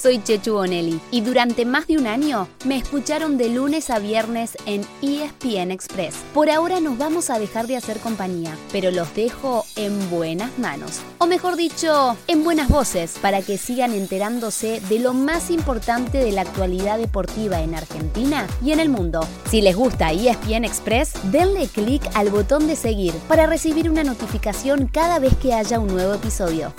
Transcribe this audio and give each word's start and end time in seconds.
Soy 0.00 0.22
Chechu 0.22 0.54
Bonelli 0.54 0.98
y 1.10 1.20
durante 1.20 1.66
más 1.66 1.86
de 1.86 1.98
un 1.98 2.06
año 2.06 2.48
me 2.64 2.76
escucharon 2.76 3.36
de 3.36 3.50
lunes 3.50 3.90
a 3.90 3.98
viernes 3.98 4.56
en 4.64 4.86
ESPN 5.02 5.70
Express. 5.70 6.14
Por 6.32 6.48
ahora 6.48 6.80
nos 6.80 6.96
vamos 6.96 7.28
a 7.28 7.38
dejar 7.38 7.66
de 7.66 7.76
hacer 7.76 7.98
compañía, 7.98 8.56
pero 8.72 8.90
los 8.90 9.14
dejo 9.14 9.66
en 9.76 10.08
buenas 10.08 10.58
manos. 10.58 11.00
O 11.18 11.26
mejor 11.26 11.56
dicho, 11.56 12.16
en 12.28 12.44
buenas 12.44 12.70
voces 12.70 13.18
para 13.20 13.42
que 13.42 13.58
sigan 13.58 13.92
enterándose 13.92 14.80
de 14.88 15.00
lo 15.00 15.12
más 15.12 15.50
importante 15.50 16.16
de 16.16 16.32
la 16.32 16.42
actualidad 16.42 16.96
deportiva 16.96 17.60
en 17.60 17.74
Argentina 17.74 18.46
y 18.64 18.72
en 18.72 18.80
el 18.80 18.88
mundo. 18.88 19.20
Si 19.50 19.60
les 19.60 19.76
gusta 19.76 20.12
ESPN 20.12 20.64
Express, 20.64 21.12
denle 21.24 21.68
clic 21.68 22.02
al 22.14 22.30
botón 22.30 22.66
de 22.68 22.76
seguir 22.76 23.12
para 23.28 23.44
recibir 23.44 23.90
una 23.90 24.02
notificación 24.02 24.86
cada 24.86 25.18
vez 25.18 25.36
que 25.36 25.52
haya 25.52 25.78
un 25.78 25.88
nuevo 25.88 26.14
episodio. 26.14 26.72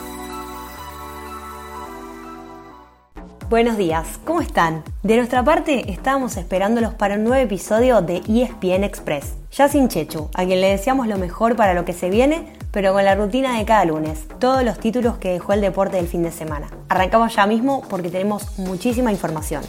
Buenos 3.51 3.75
días, 3.75 4.17
¿cómo 4.23 4.39
están? 4.39 4.81
De 5.03 5.17
nuestra 5.17 5.43
parte, 5.43 5.91
estábamos 5.91 6.37
esperándolos 6.37 6.93
para 6.93 7.15
un 7.15 7.25
nuevo 7.25 7.43
episodio 7.43 8.01
de 8.01 8.21
ESPN 8.25 8.85
Express. 8.85 9.33
Ya 9.51 9.67
sin 9.67 9.89
Chechu, 9.89 10.29
a 10.35 10.45
quien 10.45 10.61
le 10.61 10.69
deseamos 10.69 11.07
lo 11.07 11.17
mejor 11.17 11.57
para 11.57 11.73
lo 11.73 11.83
que 11.83 11.91
se 11.91 12.09
viene, 12.09 12.53
pero 12.71 12.93
con 12.93 13.03
la 13.03 13.13
rutina 13.13 13.57
de 13.57 13.65
cada 13.65 13.83
lunes, 13.83 14.25
todos 14.39 14.63
los 14.63 14.79
títulos 14.79 15.17
que 15.17 15.33
dejó 15.33 15.51
el 15.51 15.59
deporte 15.59 15.97
del 15.97 16.07
fin 16.07 16.23
de 16.23 16.31
semana. 16.31 16.69
Arrancamos 16.87 17.35
ya 17.35 17.45
mismo 17.45 17.81
porque 17.89 18.07
tenemos 18.07 18.57
muchísima 18.57 19.11
información. 19.11 19.63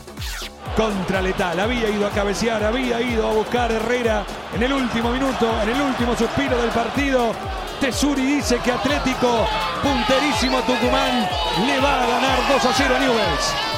Contra 0.76 1.20
letal, 1.20 1.58
había 1.58 1.90
ido 1.90 2.06
a 2.06 2.10
cabecear, 2.10 2.62
había 2.62 3.00
ido 3.00 3.26
a 3.26 3.34
buscar 3.34 3.72
Herrera 3.72 4.24
en 4.54 4.62
el 4.62 4.72
último 4.74 5.10
minuto, 5.10 5.48
en 5.60 5.70
el 5.70 5.82
último 5.82 6.14
suspiro 6.14 6.56
del 6.56 6.70
partido. 6.70 7.32
Tesuri 7.80 8.36
dice 8.36 8.60
que 8.62 8.70
Atlético, 8.70 9.44
punterísimo 9.82 10.60
Tucumán, 10.60 11.28
le 11.66 11.80
va 11.80 12.04
a 12.04 12.06
ganar 12.06 12.38
2 12.48 12.64
a 12.64 12.72
0 12.72 12.94
a 12.94 12.98
Newells. 13.00 13.71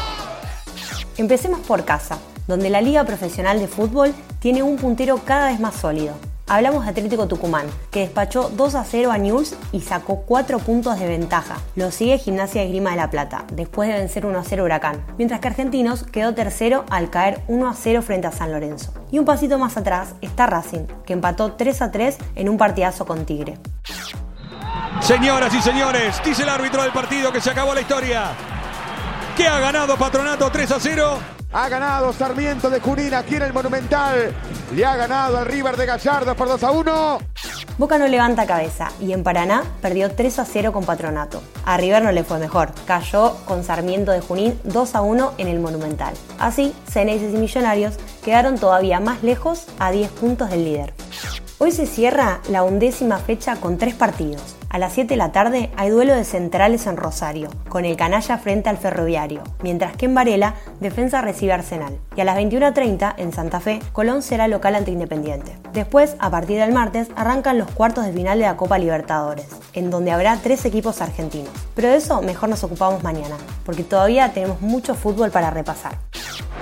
Empecemos 1.17 1.61
por 1.61 1.85
casa, 1.85 2.19
donde 2.49 2.71
la 2.71 2.81
Liga 2.81 3.05
Profesional 3.05 3.61
de 3.61 3.69
Fútbol 3.69 4.13
tiene 4.41 4.65
un 4.65 4.77
puntero 4.77 5.19
cada 5.25 5.47
vez 5.47 5.61
más 5.61 5.77
sólido. 5.77 6.15
Hablamos 6.49 6.85
de 6.85 6.91
Atlético 6.91 7.29
Tucumán, 7.29 7.67
que 7.93 8.01
despachó 8.01 8.51
2 8.51 8.75
a 8.75 8.85
0 8.85 9.13
a 9.13 9.19
News 9.19 9.55
y 9.71 9.81
sacó 9.81 10.23
4 10.27 10.59
puntos 10.59 10.99
de 10.99 11.07
ventaja. 11.07 11.59
Lo 11.77 11.93
sigue 11.93 12.19
Gimnasia 12.19 12.63
de 12.63 12.69
Grima 12.69 12.91
de 12.91 12.97
la 12.97 13.11
Plata, 13.11 13.45
después 13.53 13.89
de 13.89 13.95
vencer 13.95 14.27
1 14.27 14.37
a 14.37 14.43
0 14.43 14.65
Huracán, 14.65 15.05
mientras 15.17 15.39
que 15.39 15.49
Argentinos 15.49 16.03
quedó 16.03 16.35
tercero 16.35 16.85
al 16.91 17.11
caer 17.11 17.43
1 17.47 17.69
a 17.69 17.75
0 17.75 18.03
frente 18.03 18.27
a 18.27 18.33
San 18.33 18.51
Lorenzo. 18.51 18.93
Y 19.13 19.21
un 19.21 19.25
pasito 19.25 19.57
más 19.57 19.77
atrás 19.77 20.17
está 20.21 20.47
Racing, 20.47 20.87
que 21.07 21.13
empató 21.13 21.53
3 21.53 21.81
a 21.81 21.93
3 21.93 22.19
en 22.35 22.49
un 22.49 22.59
partidazo 22.59 23.07
con 23.07 23.25
Tigre. 23.25 23.57
Señoras 25.01 25.55
y 25.55 25.63
señores, 25.63 26.21
dice 26.25 26.43
el 26.43 26.49
árbitro 26.49 26.83
del 26.83 26.93
partido 26.93 27.31
que 27.33 27.41
se 27.41 27.51
acabó 27.51 27.73
la 27.73 27.83
historia 27.83 28.33
que 29.37 29.47
ha 29.49 29.59
ganado 29.59 29.97
Patronato 29.97 30.51
3 30.51 30.71
a 30.71 30.81
0. 30.81 31.19
Ha 31.53 31.69
ganado 31.69 32.13
Sarmiento 32.13 32.71
de 32.71 32.81
Junín 32.81 33.15
aquí 33.15 33.37
en 33.37 33.43
el 33.43 33.53
Monumental. 33.53 34.35
Le 34.73 34.85
ha 34.85 34.97
ganado 34.97 35.39
al 35.39 35.47
River 35.47 35.77
de 35.77 35.87
Gallardo 35.87 36.35
por 36.35 36.49
2 36.49 36.63
a 36.63 36.71
1. 36.71 37.19
Boca 37.77 37.99
no 37.99 38.07
levanta 38.07 38.47
cabeza 38.47 38.91
y 39.01 39.13
en 39.13 39.25
Paraná 39.25 39.65
perdió 39.83 40.15
3 40.15 40.39
a 40.39 40.45
0 40.45 40.73
con 40.73 40.85
Patronato. 40.85 41.43
A 41.65 41.77
River 41.77 42.03
no 42.03 42.13
le 42.13 42.23
fue 42.23 42.39
mejor, 42.39 42.73
cayó 42.87 43.37
con 43.47 43.65
Sarmiento 43.65 44.13
de 44.13 44.21
Junín 44.21 44.61
2 44.65 44.95
a 44.95 45.01
1 45.01 45.35
en 45.39 45.49
el 45.49 45.59
Monumental. 45.59 46.15
Así, 46.39 46.75
Ceneices 46.89 47.35
y 47.35 47.39
Millonarios 47.39 47.95
quedaron 48.25 48.59
todavía 48.59 49.01
más 49.01 49.23
lejos 49.23 49.67
a 49.79 49.91
10 49.91 50.11
puntos 50.13 50.51
del 50.51 50.65
líder. 50.65 50.95
Hoy 51.59 51.73
se 51.73 51.87
cierra 51.87 52.41
la 52.49 52.63
undécima 52.63 53.19
fecha 53.19 53.57
con 53.57 53.79
tres 53.79 53.95
partidos. 53.95 54.57
A 54.75 54.79
las 54.79 54.95
7 54.95 55.11
de 55.11 55.17
la 55.17 55.31
tarde 55.31 55.71
hay 55.77 55.91
duelo 55.91 56.17
de 56.17 56.25
centrales 56.25 56.89
en 56.89 56.97
Rosario, 56.97 57.49
con 57.69 57.85
el 57.85 57.95
canalla 57.95 58.39
frente 58.39 58.69
al 58.69 58.77
ferroviario, 58.77 59.45
mientras 59.63 59.97
que 59.97 60.07
en 60.07 60.17
Varela 60.17 60.57
Defensa 60.81 61.21
recibe 61.21 61.53
Arsenal. 61.53 61.97
Y 62.17 62.21
a 62.23 62.25
las 62.25 62.37
21.30 62.37 63.15
en 63.19 63.33
Santa 63.33 63.61
Fe, 63.61 63.79
Colón 63.93 64.21
será 64.21 64.49
local 64.49 64.75
ante 64.75 64.91
Independiente. 64.91 65.57
Después, 65.73 66.17
a 66.19 66.29
partir 66.29 66.59
del 66.59 66.73
martes, 66.73 67.07
arrancan 67.15 67.57
los 67.57 67.71
cuartos 67.71 68.05
de 68.05 68.13
final 68.13 68.41
de 68.41 68.47
la 68.47 68.57
Copa 68.57 68.79
Libertadores, 68.79 69.47
en 69.75 69.91
donde 69.91 70.11
habrá 70.11 70.39
tres 70.43 70.65
equipos 70.65 71.01
argentinos. 71.01 71.53
Pero 71.77 71.91
de 71.91 71.95
eso 71.95 72.21
mejor 72.21 72.49
nos 72.49 72.65
ocupamos 72.65 73.01
mañana, 73.05 73.37
porque 73.65 73.85
todavía 73.85 74.33
tenemos 74.33 74.61
mucho 74.61 74.97
fútbol 74.97 75.31
para 75.31 75.51
repasar. 75.51 75.99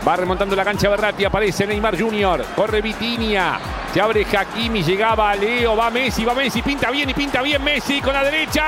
Va 0.07 0.17
remontando 0.17 0.57
la 0.57 0.65
cancha 0.65 0.89
Berratti, 0.89 1.25
aparece 1.25 1.65
Neymar 1.65 1.97
Jr., 1.97 2.45
corre 2.57 2.83
Vitinia, 2.83 3.61
se 3.95 4.01
abre 4.01 4.27
Hakimi, 4.27 4.83
llegaba 4.83 5.33
Leo, 5.37 5.77
va 5.77 5.91
Messi, 5.91 6.25
va 6.25 6.35
Messi, 6.35 6.61
pinta 6.61 6.91
bien 6.91 7.11
y 7.11 7.15
pinta 7.15 7.41
bien 7.41 7.63
Messi 7.63 8.01
con 8.01 8.13
la 8.13 8.25
derecha. 8.25 8.65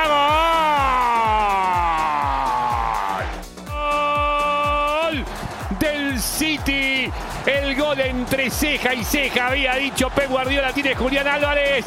¡Gol! 3.67 5.25
Del 5.81 6.21
City. 6.21 7.11
El 7.47 7.75
gol 7.77 8.01
entre 8.01 8.49
ceja 8.49 8.95
y 8.95 9.03
ceja, 9.03 9.49
había 9.49 9.75
dicho 9.75 10.09
Pep 10.11 10.31
Guardiola, 10.31 10.72
tiene 10.72 10.95
Julián 10.95 11.27
Álvarez. 11.27 11.84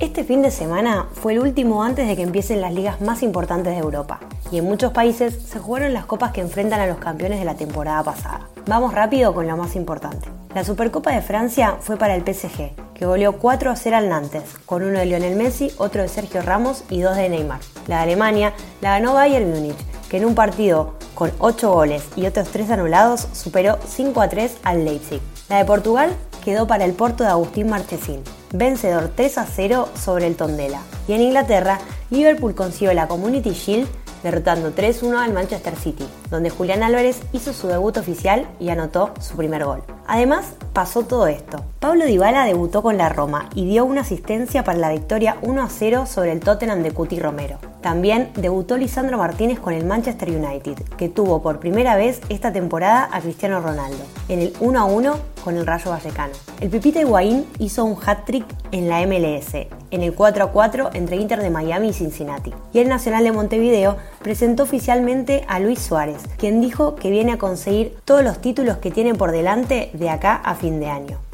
Este 0.00 0.22
fin 0.22 0.42
de 0.42 0.52
semana 0.52 1.08
fue 1.12 1.32
el 1.32 1.40
último 1.40 1.82
antes 1.82 2.06
de 2.06 2.14
que 2.14 2.22
empiecen 2.22 2.60
las 2.60 2.72
ligas 2.72 3.00
más 3.00 3.24
importantes 3.24 3.72
de 3.74 3.80
Europa. 3.80 4.20
Y 4.52 4.58
en 4.58 4.64
muchos 4.64 4.92
países 4.92 5.34
se 5.42 5.58
jugaron 5.58 5.92
las 5.92 6.06
copas 6.06 6.30
que 6.30 6.40
enfrentan 6.40 6.78
a 6.78 6.86
los 6.86 6.98
campeones 6.98 7.40
de 7.40 7.44
la 7.44 7.56
temporada 7.56 8.04
pasada. 8.04 8.48
Vamos 8.68 8.94
rápido 8.94 9.34
con 9.34 9.48
lo 9.48 9.56
más 9.56 9.74
importante. 9.74 10.28
La 10.54 10.62
Supercopa 10.62 11.10
de 11.10 11.20
Francia 11.20 11.78
fue 11.80 11.96
para 11.96 12.14
el 12.14 12.22
PSG, 12.22 12.94
que 12.94 13.06
goleó 13.06 13.38
4 13.38 13.72
a 13.72 13.76
0 13.76 13.96
al 13.96 14.08
Nantes, 14.08 14.44
con 14.66 14.84
uno 14.84 15.00
de 15.00 15.06
Lionel 15.06 15.34
Messi, 15.34 15.72
otro 15.78 16.02
de 16.02 16.08
Sergio 16.08 16.42
Ramos 16.42 16.84
y 16.90 17.00
dos 17.00 17.16
de 17.16 17.28
Neymar. 17.28 17.58
La 17.88 17.96
de 17.96 18.02
Alemania 18.02 18.52
la 18.80 18.90
ganó 18.90 19.14
Bayern 19.14 19.50
Múnich, 19.50 19.84
que 20.08 20.18
en 20.18 20.26
un 20.26 20.36
partido 20.36 20.94
con 21.16 21.32
8 21.40 21.72
goles 21.72 22.04
y 22.14 22.26
otros 22.26 22.46
3 22.50 22.70
anulados 22.70 23.26
superó 23.32 23.78
5 23.84 24.20
a 24.20 24.28
3 24.28 24.58
al 24.62 24.84
Leipzig. 24.84 25.20
La 25.48 25.58
de 25.58 25.64
Portugal 25.64 26.14
quedó 26.44 26.68
para 26.68 26.84
el 26.84 26.92
Porto 26.92 27.24
de 27.24 27.30
Agustín 27.30 27.68
Marchesín, 27.68 28.22
vencedor 28.52 29.10
3 29.14 29.38
a 29.38 29.46
0 29.46 29.88
sobre 29.94 30.26
el 30.26 30.36
Tondela. 30.36 30.80
Y 31.06 31.12
en 31.12 31.22
Inglaterra, 31.22 31.78
Liverpool 32.10 32.54
consiguió 32.54 32.92
la 32.94 33.08
Community 33.08 33.50
Shield 33.50 33.88
derrotando 34.22 34.74
3-1 34.74 35.16
al 35.16 35.32
Manchester 35.32 35.76
City, 35.76 36.04
donde 36.30 36.50
Julián 36.50 36.82
Álvarez 36.82 37.20
hizo 37.32 37.52
su 37.52 37.68
debut 37.68 37.96
oficial 37.96 38.46
y 38.58 38.70
anotó 38.70 39.12
su 39.20 39.36
primer 39.36 39.64
gol. 39.64 39.82
Además, 40.06 40.54
pasó 40.72 41.02
todo 41.02 41.26
esto. 41.26 41.64
Pablo 41.80 42.04
Dybala 42.04 42.44
debutó 42.44 42.82
con 42.82 42.98
la 42.98 43.08
Roma 43.08 43.48
y 43.54 43.66
dio 43.66 43.84
una 43.84 44.02
asistencia 44.02 44.64
para 44.64 44.78
la 44.78 44.90
victoria 44.90 45.36
1-0 45.42 46.06
sobre 46.06 46.32
el 46.32 46.40
Tottenham 46.40 46.82
de 46.82 46.92
Cuti 46.92 47.20
Romero. 47.20 47.58
También 47.88 48.32
debutó 48.34 48.76
Lisandro 48.76 49.16
Martínez 49.16 49.60
con 49.60 49.72
el 49.72 49.86
Manchester 49.86 50.28
United, 50.28 50.76
que 50.98 51.08
tuvo 51.08 51.40
por 51.40 51.58
primera 51.58 51.96
vez 51.96 52.20
esta 52.28 52.52
temporada 52.52 53.08
a 53.10 53.22
Cristiano 53.22 53.62
Ronaldo, 53.62 54.04
en 54.28 54.40
el 54.40 54.52
1-1 54.58 55.16
con 55.42 55.56
el 55.56 55.64
Rayo 55.64 55.92
Vallecano. 55.92 56.34
El 56.60 56.68
Pipita 56.68 57.00
Higuaín 57.00 57.46
hizo 57.58 57.86
un 57.86 57.96
hat-trick 57.96 58.44
en 58.72 58.90
la 58.90 59.00
MLS, 59.06 59.54
en 59.90 60.02
el 60.02 60.14
4-4 60.14 60.90
entre 60.92 61.16
Inter 61.16 61.40
de 61.40 61.48
Miami 61.48 61.88
y 61.88 61.92
Cincinnati. 61.94 62.52
Y 62.74 62.80
el 62.80 62.90
Nacional 62.90 63.24
de 63.24 63.32
Montevideo 63.32 63.96
presentó 64.22 64.64
oficialmente 64.64 65.46
a 65.48 65.58
Luis 65.58 65.78
Suárez, 65.78 66.26
quien 66.36 66.60
dijo 66.60 66.94
que 66.94 67.10
viene 67.10 67.32
a 67.32 67.38
conseguir 67.38 67.96
todos 68.04 68.22
los 68.22 68.38
títulos 68.42 68.76
que 68.76 68.90
tiene 68.90 69.14
por 69.14 69.32
delante 69.32 69.88
de 69.94 70.10
acá 70.10 70.34
a 70.34 70.54
fin 70.56 70.78
de 70.78 70.90
año. 70.90 71.27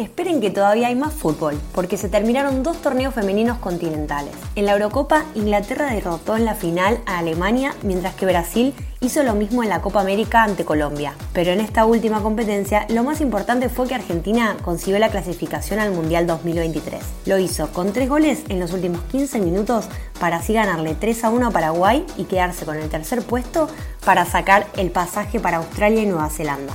Esperen 0.00 0.40
que 0.40 0.48
todavía 0.48 0.88
hay 0.88 0.94
más 0.94 1.12
fútbol, 1.12 1.60
porque 1.74 1.98
se 1.98 2.08
terminaron 2.08 2.62
dos 2.62 2.80
torneos 2.80 3.12
femeninos 3.12 3.58
continentales. 3.58 4.32
En 4.54 4.64
la 4.64 4.72
Eurocopa, 4.72 5.26
Inglaterra 5.34 5.92
derrotó 5.92 6.38
en 6.38 6.46
la 6.46 6.54
final 6.54 7.00
a 7.04 7.18
Alemania, 7.18 7.74
mientras 7.82 8.14
que 8.14 8.24
Brasil 8.24 8.72
hizo 9.02 9.22
lo 9.22 9.34
mismo 9.34 9.62
en 9.62 9.68
la 9.68 9.82
Copa 9.82 10.00
América 10.00 10.42
ante 10.42 10.64
Colombia. 10.64 11.12
Pero 11.34 11.50
en 11.50 11.60
esta 11.60 11.84
última 11.84 12.22
competencia, 12.22 12.86
lo 12.88 13.04
más 13.04 13.20
importante 13.20 13.68
fue 13.68 13.88
que 13.88 13.94
Argentina 13.94 14.56
consiguió 14.62 14.98
la 14.98 15.10
clasificación 15.10 15.80
al 15.80 15.92
Mundial 15.92 16.26
2023. 16.26 17.02
Lo 17.26 17.36
hizo 17.36 17.70
con 17.70 17.92
tres 17.92 18.08
goles 18.08 18.44
en 18.48 18.58
los 18.58 18.72
últimos 18.72 19.02
15 19.12 19.38
minutos 19.40 19.90
para 20.18 20.36
así 20.36 20.54
ganarle 20.54 20.94
3 20.94 21.24
a 21.24 21.28
1 21.28 21.48
a 21.48 21.50
Paraguay 21.50 22.06
y 22.16 22.24
quedarse 22.24 22.64
con 22.64 22.78
el 22.78 22.88
tercer 22.88 23.20
puesto 23.20 23.68
para 24.02 24.24
sacar 24.24 24.66
el 24.78 24.90
pasaje 24.90 25.40
para 25.40 25.58
Australia 25.58 26.02
y 26.02 26.06
Nueva 26.06 26.30
Zelanda. 26.30 26.72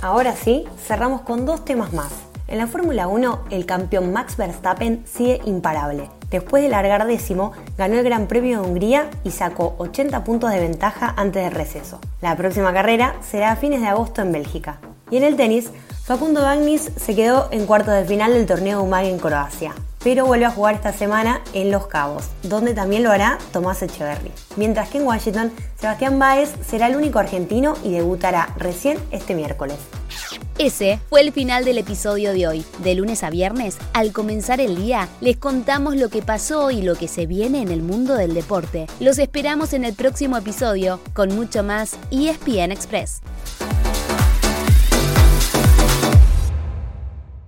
Ahora 0.00 0.36
sí, 0.36 0.64
cerramos 0.80 1.22
con 1.22 1.44
dos 1.44 1.64
temas 1.64 1.92
más. 1.92 2.12
En 2.46 2.58
la 2.58 2.68
Fórmula 2.68 3.08
1, 3.08 3.46
el 3.50 3.66
campeón 3.66 4.12
Max 4.12 4.36
Verstappen 4.36 5.02
sigue 5.04 5.40
imparable. 5.44 6.08
Después 6.30 6.62
de 6.62 6.68
largar 6.68 7.04
décimo, 7.04 7.52
ganó 7.76 7.96
el 7.96 8.04
Gran 8.04 8.28
Premio 8.28 8.62
de 8.62 8.68
Hungría 8.68 9.10
y 9.24 9.32
sacó 9.32 9.74
80 9.78 10.22
puntos 10.22 10.52
de 10.52 10.60
ventaja 10.60 11.14
antes 11.16 11.42
del 11.42 11.52
receso. 11.52 11.98
La 12.20 12.36
próxima 12.36 12.72
carrera 12.72 13.16
será 13.22 13.50
a 13.50 13.56
fines 13.56 13.80
de 13.80 13.88
agosto 13.88 14.22
en 14.22 14.30
Bélgica. 14.30 14.78
Y 15.10 15.16
en 15.16 15.24
el 15.24 15.36
tenis, 15.36 15.70
Facundo 16.04 16.42
Bagnis 16.42 16.90
se 16.96 17.14
quedó 17.14 17.48
en 17.50 17.66
cuartos 17.66 17.94
de 17.94 18.04
final 18.04 18.32
del 18.32 18.46
torneo 18.46 18.82
UMAG 18.82 19.04
en 19.04 19.18
Croacia. 19.18 19.74
pero 20.04 20.26
vuelve 20.26 20.46
a 20.46 20.50
jugar 20.50 20.74
esta 20.76 20.92
semana 20.92 21.42
en 21.52 21.70
Los 21.70 21.88
Cabos, 21.88 22.28
donde 22.44 22.72
también 22.72 23.02
lo 23.02 23.10
hará 23.10 23.36
Tomás 23.52 23.82
Echeverry. 23.82 24.30
Mientras 24.56 24.88
que 24.88 24.98
en 24.98 25.06
Washington, 25.06 25.52
Sebastián 25.78 26.18
Báez 26.18 26.50
será 26.66 26.86
el 26.86 26.96
único 26.96 27.18
argentino 27.18 27.74
y 27.84 27.90
debutará 27.90 28.54
recién 28.56 28.96
este 29.10 29.34
miércoles. 29.34 29.76
Ese 30.56 30.98
fue 31.08 31.20
el 31.20 31.32
final 31.32 31.64
del 31.64 31.78
episodio 31.78 32.32
de 32.32 32.46
hoy. 32.48 32.64
De 32.82 32.94
lunes 32.94 33.22
a 33.22 33.30
viernes, 33.30 33.76
al 33.92 34.12
comenzar 34.12 34.60
el 34.60 34.76
día, 34.76 35.08
les 35.20 35.36
contamos 35.36 35.96
lo 35.96 36.08
que 36.08 36.22
pasó 36.22 36.70
y 36.70 36.82
lo 36.82 36.94
que 36.94 37.06
se 37.06 37.26
viene 37.26 37.60
en 37.60 37.70
el 37.70 37.82
mundo 37.82 38.14
del 38.14 38.34
deporte. 38.34 38.86
Los 39.00 39.18
esperamos 39.18 39.72
en 39.72 39.84
el 39.84 39.94
próximo 39.94 40.36
episodio 40.36 41.00
con 41.12 41.34
mucho 41.34 41.62
más 41.62 41.96
ESPN 42.10 42.72
Express. 42.72 43.20